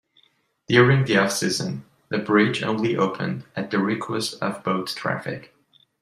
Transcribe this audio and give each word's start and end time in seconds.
During 0.65 1.05
the 1.05 1.17
off-season, 1.17 1.85
the 2.09 2.17
bridge 2.17 2.63
only 2.63 2.97
opened 2.97 3.45
at 3.55 3.69
the 3.69 3.77
request 3.77 4.41
of 4.41 4.63
boat 4.63 4.87
traffic. 4.87 5.53